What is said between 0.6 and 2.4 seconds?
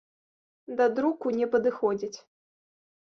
Да друку не падыходзіць.